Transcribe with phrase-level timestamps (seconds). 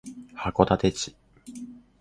[0.33, 1.15] 函館市